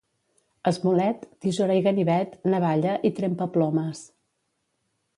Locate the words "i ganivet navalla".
1.81-2.97